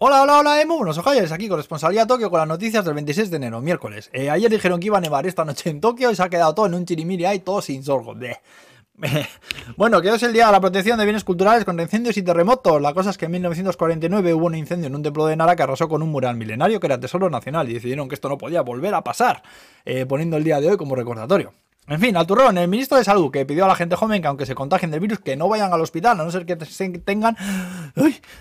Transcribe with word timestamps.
Hola, 0.00 0.22
hola, 0.22 0.38
hola, 0.38 0.62
Emo. 0.62 0.76
Buenos 0.76 0.96
ojayos, 0.96 1.32
aquí 1.32 1.48
con 1.48 1.56
responsabilidad 1.56 2.06
Tokio 2.06 2.30
con 2.30 2.38
las 2.38 2.46
noticias 2.46 2.84
del 2.84 2.94
26 2.94 3.30
de 3.32 3.36
enero, 3.36 3.60
miércoles. 3.60 4.10
Eh, 4.12 4.30
ayer 4.30 4.48
dijeron 4.48 4.78
que 4.78 4.86
iba 4.86 4.98
a 4.98 5.00
nevar 5.00 5.26
esta 5.26 5.44
noche 5.44 5.70
en 5.70 5.80
Tokio 5.80 6.12
y 6.12 6.14
se 6.14 6.22
ha 6.22 6.28
quedado 6.28 6.54
todo 6.54 6.66
en 6.66 6.74
un 6.74 6.86
chirimiri 6.86 7.24
ahí, 7.24 7.40
todo 7.40 7.60
sin 7.60 7.82
sorgo. 7.82 8.14
bueno, 9.76 10.00
que 10.00 10.10
es 10.10 10.22
el 10.22 10.32
día 10.32 10.46
de 10.46 10.52
la 10.52 10.60
protección 10.60 11.00
de 11.00 11.04
bienes 11.04 11.24
culturales 11.24 11.64
contra 11.64 11.82
incendios 11.82 12.16
y 12.16 12.22
terremotos. 12.22 12.80
La 12.80 12.94
cosa 12.94 13.10
es 13.10 13.18
que 13.18 13.24
en 13.24 13.32
1949 13.32 14.34
hubo 14.34 14.46
un 14.46 14.54
incendio 14.54 14.86
en 14.86 14.94
un 14.94 15.02
templo 15.02 15.26
de 15.26 15.34
Nara 15.34 15.56
que 15.56 15.64
arrasó 15.64 15.88
con 15.88 16.00
un 16.00 16.10
mural 16.10 16.36
milenario 16.36 16.78
que 16.78 16.86
era 16.86 17.00
tesoro 17.00 17.28
nacional 17.28 17.68
y 17.68 17.74
decidieron 17.74 18.08
que 18.08 18.14
esto 18.14 18.28
no 18.28 18.38
podía 18.38 18.60
volver 18.60 18.94
a 18.94 19.02
pasar, 19.02 19.42
eh, 19.84 20.06
poniendo 20.06 20.36
el 20.36 20.44
día 20.44 20.60
de 20.60 20.70
hoy 20.70 20.76
como 20.76 20.94
recordatorio. 20.94 21.54
En 21.90 21.98
fin, 22.00 22.14
al 22.18 22.26
el 22.58 22.68
ministro 22.68 22.98
de 22.98 23.04
Salud 23.04 23.30
que 23.30 23.46
pidió 23.46 23.64
a 23.64 23.68
la 23.68 23.74
gente 23.74 23.96
joven 23.96 24.20
que 24.20 24.28
aunque 24.28 24.44
se 24.44 24.54
contagien 24.54 24.90
del 24.90 25.00
virus 25.00 25.20
que 25.20 25.36
no 25.36 25.48
vayan 25.48 25.72
al 25.72 25.80
hospital, 25.80 26.20
a 26.20 26.24
no 26.24 26.30
ser 26.30 26.44
que 26.44 26.56
tengan 26.56 27.34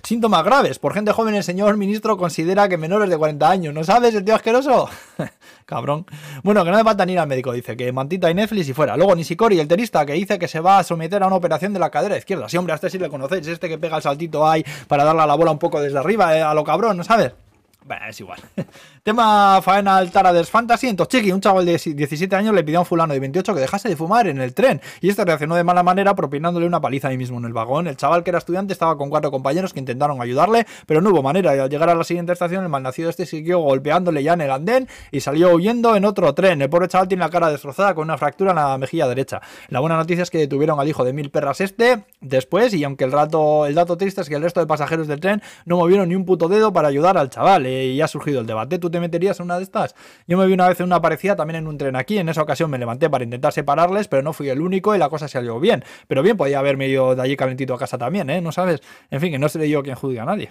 síntomas 0.03 0.43
graves. 0.43 0.79
Por 0.79 0.93
gente 0.93 1.13
joven 1.13 1.33
el 1.33 1.43
señor 1.43 1.77
ministro 1.77 2.17
considera 2.17 2.67
que 2.67 2.75
menores 2.75 3.09
de 3.09 3.17
40 3.17 3.49
años, 3.49 3.73
¿no 3.73 3.85
sabes 3.85 4.13
el 4.15 4.25
tío 4.25 4.35
asqueroso? 4.35 4.89
Cabrón. 5.65 6.05
Bueno, 6.43 6.65
que 6.65 6.71
no 6.71 6.77
me 6.77 6.83
falta 6.83 7.05
ni 7.05 7.13
ir 7.13 7.19
al 7.19 7.27
médico, 7.27 7.53
dice, 7.53 7.77
que 7.77 7.89
mantita 7.93 8.29
y 8.29 8.33
Netflix 8.33 8.67
y 8.67 8.73
fuera. 8.73 8.97
Luego 8.97 9.15
Nishikori, 9.15 9.57
el 9.61 9.67
terista, 9.67 10.05
que 10.05 10.13
dice 10.13 10.37
que 10.37 10.49
se 10.49 10.59
va 10.59 10.79
a 10.79 10.83
someter 10.83 11.23
a 11.23 11.27
una 11.27 11.37
operación 11.37 11.71
de 11.71 11.79
la 11.79 11.89
cadera 11.89 12.17
izquierda. 12.17 12.49
Sí, 12.49 12.57
hombre, 12.57 12.73
a 12.73 12.75
este 12.75 12.89
sí 12.89 12.99
le 12.99 13.09
conocéis, 13.09 13.47
este 13.47 13.69
que 13.69 13.77
pega 13.77 13.95
el 13.95 14.03
saltito 14.03 14.45
ahí 14.45 14.65
para 14.89 15.05
darle 15.05 15.21
a 15.21 15.25
la 15.25 15.35
bola 15.35 15.51
un 15.51 15.59
poco 15.59 15.79
desde 15.79 15.97
arriba, 15.97 16.37
eh, 16.37 16.41
a 16.41 16.53
lo 16.53 16.65
cabrón, 16.65 16.97
¿no 16.97 17.05
sabes? 17.05 17.31
Bueno, 17.87 18.05
es 18.09 18.19
igual. 18.19 18.39
Tema 19.03 19.61
Final 19.61 20.11
Tarades 20.11 20.49
Fantasy. 20.49 20.89
En 20.89 20.97
Tochiki, 20.97 21.31
un 21.31 21.39
chaval 21.39 21.65
de 21.65 21.77
17 21.77 22.35
años 22.35 22.53
le 22.53 22.61
pidió 22.65 22.79
a 22.79 22.81
un 22.81 22.85
fulano 22.85 23.13
de 23.13 23.19
28 23.21 23.53
que 23.53 23.61
dejase 23.61 23.87
de 23.87 23.95
fumar 23.95 24.27
en 24.27 24.41
el 24.41 24.53
tren. 24.53 24.81
Y 24.99 25.09
este 25.09 25.23
reaccionó 25.23 25.55
de 25.55 25.63
mala 25.63 25.83
manera 25.83 26.13
propinándole 26.13 26.65
una 26.65 26.81
paliza 26.81 27.07
ahí 27.07 27.17
mismo 27.17 27.37
en 27.37 27.45
el 27.45 27.53
vagón. 27.53 27.87
El 27.87 27.95
chaval 27.95 28.25
que 28.25 28.31
era 28.31 28.39
estudiante 28.39 28.73
estaba 28.73 28.97
con 28.97 29.09
cuatro 29.09 29.31
compañeros 29.31 29.71
que 29.71 29.79
intentaron 29.79 30.21
ayudarle, 30.21 30.67
pero 30.85 30.99
no 30.99 31.11
hubo 31.11 31.23
manera. 31.23 31.55
Y 31.55 31.59
al 31.59 31.69
llegar 31.69 31.89
a 31.89 31.95
la 31.95 32.03
siguiente 32.03 32.33
estación, 32.33 32.63
el 32.63 32.69
malnacido 32.69 33.09
este 33.09 33.25
siguió 33.25 33.59
golpeándole 33.59 34.21
ya 34.21 34.33
en 34.33 34.41
el 34.41 34.51
andén 34.51 34.89
y 35.11 35.21
salió 35.21 35.53
huyendo 35.53 35.95
en 35.95 36.03
otro 36.03 36.33
tren. 36.33 36.61
El 36.61 36.69
pobre 36.69 36.89
chaval 36.89 37.07
tiene 37.07 37.23
la 37.23 37.29
cara 37.29 37.49
destrozada 37.49 37.95
con 37.95 38.03
una 38.03 38.17
fractura 38.17 38.49
en 38.49 38.57
la 38.57 38.77
mejilla 38.77 39.07
derecha. 39.07 39.41
La 39.69 39.79
buena 39.79 39.95
noticia 39.95 40.23
es 40.23 40.29
que 40.29 40.39
detuvieron 40.39 40.77
al 40.81 40.89
hijo 40.89 41.05
de 41.05 41.13
mil 41.13 41.31
perras 41.31 41.61
este 41.61 42.03
después. 42.19 42.73
Y 42.73 42.83
aunque 42.83 43.05
el, 43.05 43.13
rato, 43.13 43.65
el 43.65 43.75
dato 43.75 43.95
triste 43.95 44.19
es 44.19 44.27
que 44.27 44.35
el 44.35 44.41
resto 44.41 44.59
de 44.59 44.67
pasajeros 44.67 45.07
del 45.07 45.21
tren 45.21 45.41
no 45.63 45.77
movieron 45.77 46.09
ni 46.09 46.15
un 46.15 46.25
puto 46.25 46.49
dedo 46.49 46.73
para 46.73 46.89
ayudar 46.89 47.17
al 47.17 47.29
chaval. 47.29 47.65
Y 47.85 47.95
ya 47.97 48.07
surgido 48.07 48.41
el 48.41 48.47
debate. 48.47 48.79
¿Tú 48.79 48.89
te 48.89 48.99
meterías 48.99 49.39
en 49.39 49.45
una 49.45 49.57
de 49.57 49.63
estas? 49.63 49.95
Yo 50.27 50.37
me 50.37 50.45
vi 50.47 50.53
una 50.53 50.67
vez 50.67 50.79
en 50.79 50.85
una 50.85 51.01
parecida 51.01 51.35
también 51.35 51.57
en 51.57 51.67
un 51.67 51.77
tren 51.77 51.95
aquí. 51.95 52.17
En 52.17 52.29
esa 52.29 52.41
ocasión 52.41 52.69
me 52.69 52.77
levanté 52.77 53.09
para 53.09 53.23
intentar 53.23 53.53
separarles, 53.53 54.07
pero 54.07 54.21
no 54.23 54.33
fui 54.33 54.49
el 54.49 54.61
único 54.61 54.95
y 54.95 54.97
la 54.97 55.09
cosa 55.09 55.27
salió 55.27 55.59
bien. 55.59 55.83
Pero 56.07 56.23
bien, 56.23 56.37
podía 56.37 56.59
haberme 56.59 56.87
ido 56.87 57.15
de 57.15 57.21
allí 57.21 57.35
calentito 57.37 57.73
a 57.73 57.77
casa 57.77 57.97
también, 57.97 58.29
¿eh? 58.29 58.41
No 58.41 58.51
sabes. 58.51 58.81
En 59.09 59.21
fin, 59.21 59.31
que 59.31 59.39
no 59.39 59.49
seré 59.49 59.69
yo 59.69 59.83
quien 59.83 59.95
juzgue 59.95 60.19
a 60.19 60.25
nadie. 60.25 60.49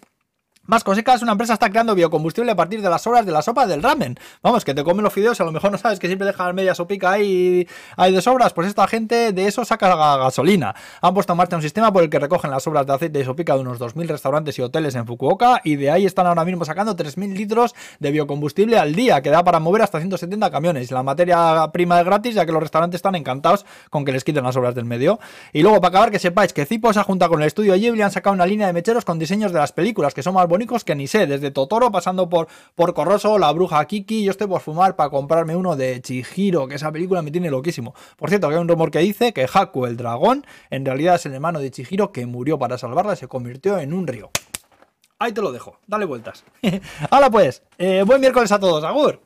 Más 0.67 0.83
cositas, 0.83 1.23
una 1.23 1.33
empresa 1.33 1.53
está 1.53 1.71
creando 1.71 1.95
biocombustible 1.95 2.51
a 2.51 2.57
partir 2.57 2.83
de 2.83 2.91
las 2.91 3.07
obras 3.07 3.25
de 3.25 3.31
la 3.31 3.41
sopa 3.41 3.69
del 3.69 3.85
ramen. 3.85 4.19
Vamos, 4.43 4.65
que 4.65 4.75
te 4.75 4.83
comen 4.83 5.05
los 5.05 5.13
fideos, 5.13 5.41
a 5.41 5.45
lo 5.45 5.53
mejor 5.53 5.71
no 5.71 5.79
sabes 5.79 6.01
que 6.01 6.09
siempre 6.09 6.27
dejan 6.27 6.57
media 6.57 6.75
sopica 6.75 7.13
ahí, 7.13 7.69
ahí 7.97 8.13
de 8.13 8.21
sobras, 8.21 8.53
pues 8.53 8.67
esta 8.67 8.89
gente 8.89 9.33
de 9.33 9.47
eso 9.47 9.65
saca 9.65 9.95
gasolina. 10.17 10.75
Han 11.03 11.15
puesto 11.15 11.35
en 11.35 11.37
marcha 11.37 11.55
un 11.55 11.63
sistema 11.63 11.93
por 11.93 12.03
el 12.03 12.11
que 12.11 12.19
recogen 12.19 12.51
las 12.51 12.65
sobras 12.65 12.85
de 12.85 12.95
aceite 12.95 13.21
y 13.21 13.25
sopica 13.25 13.55
de 13.55 13.61
unos 13.61 13.79
2.000 13.79 14.09
restaurantes 14.09 14.59
y 14.59 14.63
hoteles 14.63 14.97
en 14.97 15.07
Fukuoka 15.07 15.61
y 15.63 15.77
de 15.77 15.93
ahí 15.93 16.05
están 16.05 16.27
ahora 16.27 16.45
mismo 16.45 16.65
sacando 16.65 16.97
3.000 16.97 17.37
litros 17.37 17.77
de 18.01 18.11
biocombustible 18.11 18.77
al 18.77 18.95
día, 18.95 19.23
que 19.23 19.31
da 19.31 19.45
para 19.45 19.61
mover 19.61 19.83
hasta 19.83 20.01
170 20.01 20.51
camiones. 20.51 20.91
La 20.91 21.05
materia 21.05 21.71
prima 21.73 22.01
es 22.01 22.05
gratis, 22.05 22.35
ya 22.35 22.45
que 22.45 22.51
los 22.51 22.61
restaurantes 22.61 22.99
están 22.99 23.15
encantados 23.15 23.65
con 23.89 24.05
que 24.05 24.11
les 24.11 24.25
quiten 24.25 24.43
las 24.43 24.57
obras 24.57 24.75
del 24.75 24.85
medio. 24.85 25.21
Y 25.53 25.63
luego, 25.63 25.81
para 25.81 25.91
acabar, 25.91 26.11
que 26.11 26.19
sepáis 26.19 26.53
que 26.53 26.67
Zipo 26.67 26.93
se 26.93 26.99
ha 26.99 27.05
juntado 27.05 27.31
con 27.31 27.41
el 27.41 27.47
estudio 27.47 27.75
Ghibli 27.75 28.03
han 28.03 28.11
sacado 28.11 28.35
una 28.35 28.47
línea 28.47 28.67
de 28.67 28.73
mecheros 28.73 29.05
con 29.05 29.21
diseños 29.21 29.53
de 29.53 29.61
las 29.61 29.71
películas, 29.71 30.13
que 30.13 30.25
son 30.25 30.35
más 30.35 30.49
que 30.85 30.95
ni 30.95 31.07
sé, 31.07 31.27
desde 31.27 31.51
Totoro 31.51 31.91
pasando 31.93 32.29
por, 32.29 32.49
por 32.75 32.95
Corroso, 32.95 33.39
La 33.39 33.53
Bruja 33.53 33.85
Kiki, 33.85 34.25
yo 34.25 34.31
estoy 34.31 34.47
por 34.47 34.61
fumar 34.61 34.97
para 34.97 35.11
comprarme 35.11 35.55
uno 35.55 35.77
de 35.77 36.01
Chihiro, 36.01 36.67
que 36.67 36.77
esa 36.77 36.91
película 36.91 37.23
me 37.23 37.31
tiene 37.31 37.51
loquísimo. 37.51 37.95
Por 38.17 38.29
cierto, 38.31 38.49
que 38.49 38.55
hay 38.55 38.61
un 38.61 38.69
rumor 38.69 38.91
que 38.91 39.01
dice 39.01 39.33
que 39.33 39.47
Haku 39.53 39.87
el 39.87 39.97
dragón 39.97 40.47
en 40.71 40.85
realidad 40.85 41.17
es 41.17 41.27
el 41.27 41.35
hermano 41.35 41.61
de 41.61 41.71
Chihiro 41.71 42.13
que 42.13 42.27
murió 42.27 42.59
para 42.59 42.79
salvarla 42.79 43.13
y 43.13 43.17
se 43.17 43.29
convirtió 43.29 43.79
en 43.79 43.93
un 43.93 44.07
río. 44.07 44.31
Ahí 45.19 45.33
te 45.33 45.41
lo 45.41 45.53
dejo, 45.53 45.79
dale 45.87 46.05
vueltas. 46.05 46.45
Ahora 47.11 47.31
pues, 47.31 47.63
eh, 47.79 48.03
buen 48.07 48.21
miércoles 48.21 48.53
a 48.53 48.59
todos, 48.59 48.83
Agur. 48.85 49.26